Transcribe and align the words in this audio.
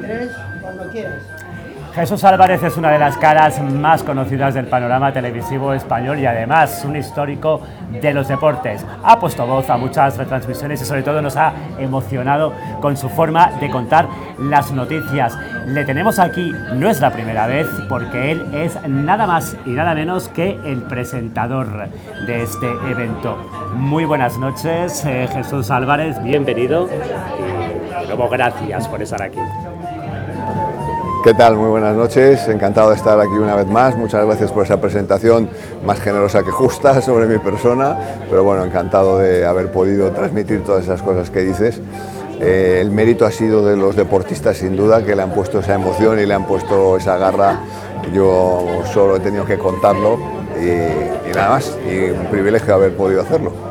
23, 0.00 0.30
cuando 0.60 0.90
quieras. 0.90 1.22
Jesús 1.98 2.22
Álvarez 2.22 2.62
es 2.62 2.76
una 2.76 2.92
de 2.92 2.98
las 3.00 3.16
caras 3.16 3.60
más 3.60 4.04
conocidas 4.04 4.54
del 4.54 4.66
panorama 4.66 5.12
televisivo 5.12 5.72
español 5.72 6.20
y 6.20 6.26
además 6.26 6.84
un 6.84 6.94
histórico 6.94 7.60
de 7.90 8.14
los 8.14 8.28
deportes. 8.28 8.86
Ha 9.02 9.18
puesto 9.18 9.44
voz 9.46 9.68
a 9.68 9.76
muchas 9.76 10.16
retransmisiones 10.16 10.80
y 10.80 10.84
sobre 10.84 11.02
todo 11.02 11.20
nos 11.20 11.36
ha 11.36 11.52
emocionado 11.78 12.52
con 12.80 12.96
su 12.96 13.08
forma 13.08 13.50
de 13.58 13.68
contar 13.70 14.06
las 14.38 14.70
noticias. 14.70 15.36
Le 15.66 15.84
tenemos 15.84 16.20
aquí, 16.20 16.52
no 16.74 16.88
es 16.88 17.00
la 17.00 17.10
primera 17.10 17.48
vez, 17.48 17.66
porque 17.88 18.30
él 18.30 18.54
es 18.54 18.78
nada 18.86 19.26
más 19.26 19.56
y 19.66 19.70
nada 19.70 19.92
menos 19.94 20.28
que 20.28 20.56
el 20.64 20.82
presentador 20.82 21.88
de 22.26 22.42
este 22.42 22.70
evento. 22.88 23.38
Muy 23.74 24.04
buenas 24.04 24.38
noches, 24.38 25.04
eh, 25.04 25.28
Jesús 25.32 25.70
Álvarez, 25.72 26.22
bienvenido 26.22 26.88
y 28.04 28.06
luego 28.06 28.28
gracias 28.28 28.86
por 28.86 29.02
estar 29.02 29.20
aquí. 29.20 29.40
¿Qué 31.24 31.34
tal? 31.34 31.56
Muy 31.56 31.68
buenas 31.68 31.96
noches, 31.96 32.46
encantado 32.46 32.90
de 32.90 32.96
estar 32.96 33.18
aquí 33.18 33.32
una 33.32 33.56
vez 33.56 33.66
más, 33.66 33.96
muchas 33.96 34.24
gracias 34.24 34.52
por 34.52 34.64
esa 34.64 34.80
presentación 34.80 35.50
más 35.84 36.00
generosa 36.00 36.44
que 36.44 36.52
justa 36.52 37.02
sobre 37.02 37.26
mi 37.26 37.38
persona, 37.38 37.98
pero 38.30 38.44
bueno, 38.44 38.64
encantado 38.64 39.18
de 39.18 39.44
haber 39.44 39.72
podido 39.72 40.12
transmitir 40.12 40.62
todas 40.62 40.84
esas 40.84 41.02
cosas 41.02 41.28
que 41.30 41.40
dices. 41.40 41.80
Eh, 42.40 42.78
el 42.80 42.92
mérito 42.92 43.26
ha 43.26 43.32
sido 43.32 43.66
de 43.66 43.76
los 43.76 43.96
deportistas 43.96 44.58
sin 44.58 44.76
duda, 44.76 45.04
que 45.04 45.16
le 45.16 45.22
han 45.22 45.32
puesto 45.32 45.58
esa 45.58 45.74
emoción 45.74 46.20
y 46.20 46.24
le 46.24 46.34
han 46.34 46.46
puesto 46.46 46.96
esa 46.96 47.18
garra, 47.18 47.62
yo 48.14 48.82
solo 48.92 49.16
he 49.16 49.20
tenido 49.20 49.44
que 49.44 49.58
contarlo 49.58 50.18
y, 50.56 50.68
y 51.28 51.32
nada 51.34 51.50
más, 51.50 51.76
y 51.90 52.10
un 52.10 52.26
privilegio 52.26 52.74
haber 52.74 52.96
podido 52.96 53.22
hacerlo. 53.22 53.67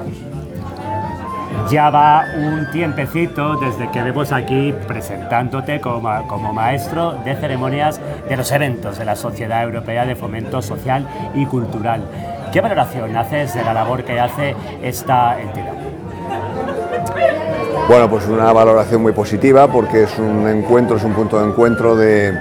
Ya 1.70 1.90
va 1.90 2.24
un 2.36 2.72
tiempecito 2.72 3.58
desde 3.58 3.92
que 3.92 4.02
vemos 4.02 4.32
aquí 4.32 4.74
presentándote 4.88 5.82
como, 5.82 6.26
como, 6.28 6.54
maestro 6.54 7.14
de 7.26 7.36
ceremonias 7.36 8.00
de 8.30 8.38
los 8.38 8.52
eventos 8.54 8.98
de 8.98 9.04
la 9.04 9.18
Sociedad 9.18 9.64
Europea 9.64 10.06
de 10.06 10.16
Fomento 10.16 10.62
Social 10.62 11.06
y 11.36 11.46
Cultural. 11.46 12.04
¿Qué 12.54 12.62
valoración 12.62 13.16
haces 13.18 13.54
de 13.54 13.64
la 13.64 13.74
labor 13.74 14.06
que 14.06 14.18
hace 14.18 14.56
esta 14.82 15.42
entidad? 15.42 15.74
Bueno, 17.90 18.10
pues 18.10 18.26
una 18.28 18.54
valoración 18.54 19.02
muy 19.02 19.12
positiva 19.12 19.68
porque 19.68 20.04
es 20.04 20.18
un 20.20 20.48
encuentro, 20.48 20.96
es 20.96 21.04
un 21.04 21.14
punto 21.14 21.40
de 21.40 21.48
encuentro 21.48 21.98
de, 21.98 22.32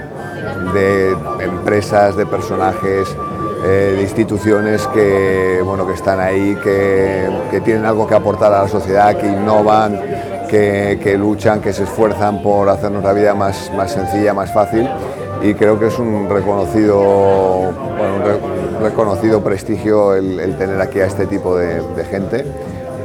de 0.73 1.17
empresas, 1.41 2.15
de 2.15 2.25
personajes, 2.25 3.13
eh, 3.63 3.93
de 3.95 4.01
instituciones 4.03 4.85
que, 4.87 5.61
bueno, 5.63 5.87
que 5.87 5.93
están 5.93 6.19
ahí, 6.19 6.55
que, 6.63 7.27
que, 7.49 7.61
tienen 7.61 7.85
algo 7.85 8.07
que 8.07 8.13
aportar 8.13 8.53
a 8.53 8.63
la 8.63 8.67
sociedad, 8.67 9.15
que 9.17 9.27
innovan, 9.27 9.99
que, 10.47 10.99
que, 11.01 11.17
luchan, 11.17 11.59
que 11.59 11.73
se 11.73 11.83
esfuerzan 11.83 12.43
por 12.43 12.69
hacernos 12.69 13.03
la 13.03 13.13
vida 13.13 13.33
más, 13.33 13.71
más 13.75 13.91
sencilla, 13.91 14.33
más 14.33 14.53
fácil. 14.53 14.87
Y 15.41 15.53
creo 15.55 15.79
que 15.79 15.87
es 15.87 15.97
un 15.97 16.29
reconocido, 16.29 17.71
reconocido 18.81 19.43
prestigio 19.43 20.15
el, 20.15 20.55
tener 20.57 20.79
aquí 20.79 20.99
a 20.99 21.05
este 21.05 21.25
tipo 21.25 21.55
de, 21.57 21.81
gente 22.09 22.45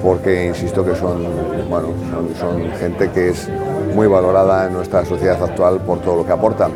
porque 0.02 0.46
insisto 0.46 0.84
que 0.84 0.96
son, 0.96 1.24
bueno, 1.70 1.88
son, 2.10 2.34
son 2.34 2.72
gente 2.72 3.10
que 3.10 3.28
es 3.28 3.48
muy 3.94 4.08
valorada 4.08 4.66
en 4.66 4.72
nuestra 4.72 5.04
sociedad 5.04 5.40
actual 5.40 5.80
por 5.80 6.00
todo 6.00 6.16
lo 6.16 6.26
que 6.26 6.32
aportan 6.32 6.72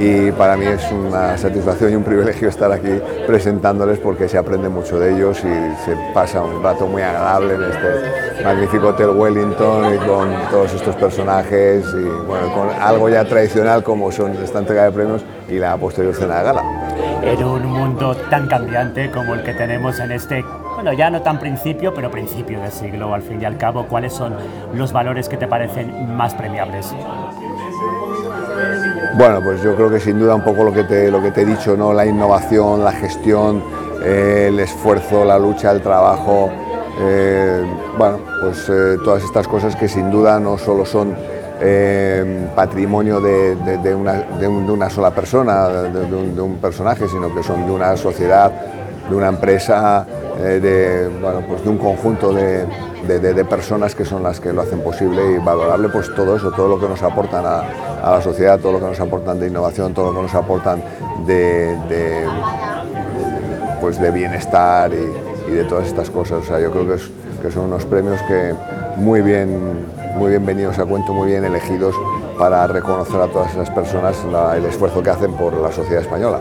y 0.00 0.32
para 0.32 0.56
mí 0.56 0.64
es 0.64 0.90
una 0.90 1.36
satisfacción 1.36 1.92
y 1.92 1.96
un 1.96 2.02
privilegio 2.02 2.48
estar 2.48 2.72
aquí 2.72 2.98
presentándoles 3.26 3.98
porque 3.98 4.30
se 4.30 4.38
aprende 4.38 4.70
mucho 4.70 4.98
de 4.98 5.14
ellos 5.14 5.38
y 5.40 5.84
se 5.84 5.94
pasa 6.14 6.42
un 6.42 6.62
rato 6.62 6.86
muy 6.86 7.02
agradable 7.02 7.54
en 7.54 7.62
este 7.64 8.42
magnífico 8.42 8.88
Hotel 8.88 9.10
Wellington 9.10 9.94
y 9.94 9.98
con 9.98 10.30
todos 10.50 10.72
estos 10.72 10.96
personajes 10.96 11.84
y 11.84 12.26
bueno, 12.26 12.50
con 12.54 12.70
algo 12.80 13.10
ya 13.10 13.26
tradicional 13.26 13.82
como 13.82 14.10
son 14.10 14.32
esta 14.42 14.60
entrega 14.60 14.84
de 14.84 14.92
premios 14.92 15.22
y 15.50 15.58
la 15.58 15.76
posterior 15.76 16.14
cena 16.14 16.38
de 16.38 16.44
gala. 16.44 16.64
En 17.22 17.44
un 17.44 17.66
mundo 17.66 18.16
tan 18.30 18.46
cambiante 18.46 19.10
como 19.10 19.34
el 19.34 19.42
que 19.42 19.52
tenemos 19.52 20.00
en 20.00 20.12
este 20.12 20.42
bueno, 20.74 20.94
ya 20.94 21.10
no 21.10 21.20
tan 21.20 21.38
principio, 21.38 21.92
pero 21.92 22.10
principio 22.10 22.58
de 22.58 22.70
siglo, 22.70 23.12
al 23.12 23.20
fin 23.20 23.42
y 23.42 23.44
al 23.44 23.58
cabo, 23.58 23.84
¿cuáles 23.84 24.14
son 24.14 24.34
los 24.72 24.92
valores 24.92 25.28
que 25.28 25.36
te 25.36 25.46
parecen 25.46 26.16
más 26.16 26.34
premiables? 26.34 26.94
Bueno, 29.14 29.42
pues 29.42 29.62
yo 29.62 29.74
creo 29.74 29.90
que 29.90 30.00
sin 30.00 30.18
duda 30.18 30.34
un 30.34 30.42
poco 30.42 30.64
lo 30.64 30.72
que 30.72 30.84
te, 30.84 31.10
lo 31.10 31.20
que 31.20 31.30
te 31.30 31.42
he 31.42 31.44
dicho, 31.44 31.76
¿no? 31.76 31.92
la 31.92 32.06
innovación, 32.06 32.84
la 32.84 32.92
gestión, 32.92 33.62
eh, 34.02 34.46
el 34.48 34.58
esfuerzo, 34.60 35.24
la 35.24 35.38
lucha, 35.38 35.72
el 35.72 35.82
trabajo, 35.82 36.50
eh, 37.00 37.62
bueno, 37.98 38.20
pues 38.40 38.66
eh, 38.68 38.96
todas 39.04 39.22
estas 39.22 39.46
cosas 39.46 39.76
que 39.76 39.88
sin 39.88 40.10
duda 40.10 40.40
no 40.40 40.56
solo 40.56 40.84
son 40.86 41.14
patrimonio 42.56 43.20
de, 43.20 43.54
una, 43.94 44.14
de, 44.14 44.48
un, 44.48 44.66
de, 44.66 44.72
una, 44.72 44.88
sola 44.88 45.10
persona, 45.10 45.68
de 45.68 46.40
un, 46.40 46.56
personaje, 46.56 47.06
sino 47.06 47.34
que 47.34 47.42
son 47.42 47.66
de 47.66 47.72
una 47.72 47.98
sociedad, 47.98 48.50
de 49.10 49.16
una 49.16 49.28
empresa, 49.28 50.06
de, 50.38 51.10
bueno, 51.20 51.42
pues 51.46 51.62
de 51.62 51.68
un 51.68 51.78
conjunto 51.78 52.32
de, 52.32 52.66
personas 53.48 53.94
que 53.94 54.04
son 54.04 54.22
las 54.22 54.40
que 54.40 54.52
lo 54.52 54.62
hacen 54.62 54.80
posible 54.80 55.32
y 55.32 55.38
valorable 55.38 55.88
pues 55.88 56.14
todo 56.14 56.36
eso, 56.36 56.52
todo 56.52 56.68
lo 56.68 56.80
que 56.80 56.88
nos 56.88 57.02
aportan 57.02 57.44
a, 57.44 57.62
la 58.02 58.22
sociedad, 58.22 58.58
todo 58.58 58.72
lo 58.72 58.78
que 58.78 58.86
nos 58.86 59.00
aportan 59.00 59.40
de 59.40 59.48
innovación, 59.48 59.92
todo 59.92 60.12
lo 60.12 60.16
que 60.16 60.22
nos 60.22 60.34
aportan 60.34 60.82
de, 61.26 61.76
de 61.88 62.26
pues 63.80 64.00
de 64.00 64.10
bienestar 64.10 64.92
y, 64.92 65.50
de 65.50 65.64
todas 65.64 65.88
estas 65.88 66.08
cosas. 66.10 66.44
O 66.44 66.44
sea, 66.44 66.60
yo 66.60 66.70
creo 66.70 66.86
que, 66.86 66.94
es, 66.94 67.10
que 67.42 67.50
son 67.50 67.64
unos 67.64 67.84
premios 67.84 68.22
que 68.22 68.54
muy 68.96 69.20
bien, 69.20 69.84
muy 70.14 70.30
bienvenidos 70.30 70.78
a 70.78 70.84
cuento, 70.84 71.12
muy 71.12 71.28
bien 71.28 71.44
elegidos 71.44 71.96
para 72.38 72.66
reconocer 72.68 73.20
a 73.20 73.26
todas 73.26 73.50
esas 73.50 73.68
personas 73.70 74.16
el 74.56 74.64
esfuerzo 74.64 75.02
que 75.02 75.10
hacen 75.10 75.32
por 75.32 75.54
la 75.54 75.72
sociedad 75.72 76.02
española. 76.02 76.40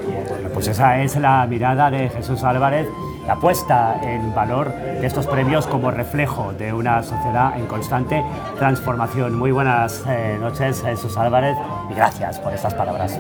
Pues 0.60 0.68
esa 0.68 1.02
es 1.02 1.16
la 1.16 1.48
mirada 1.48 1.90
de 1.90 2.10
Jesús 2.10 2.44
Álvarez, 2.44 2.86
la 3.26 3.38
puesta 3.38 3.98
en 4.04 4.36
valor 4.36 4.74
de 4.74 5.08
estos 5.08 5.26
premios 5.26 5.66
como 5.66 5.90
reflejo 5.90 6.52
de 6.52 6.74
una 6.74 7.02
sociedad 7.02 7.58
en 7.58 7.66
constante 7.66 8.22
transformación. 8.58 9.40
Muy 9.40 9.52
buenas 9.52 10.04
eh, 10.06 10.38
noches, 10.38 10.82
Jesús 10.82 11.16
Álvarez, 11.16 11.56
y 11.90 11.94
gracias 11.94 12.40
por 12.40 12.54
estas 12.54 12.74
palabras. 12.74 13.18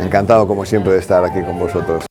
Encantado, 0.00 0.48
como 0.48 0.64
siempre, 0.64 0.94
de 0.94 0.98
estar 0.98 1.24
aquí 1.24 1.40
con 1.40 1.56
vosotros. 1.56 2.04